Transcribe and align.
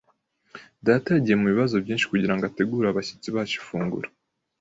Data 0.85 1.07
yagiye 1.15 1.35
mubibazo 1.41 1.75
byinshi 1.83 2.09
kugirango 2.11 2.43
ategure 2.45 2.85
abashyitsi 2.89 3.27
bacu 3.35 3.55
ifunguro. 3.61 4.07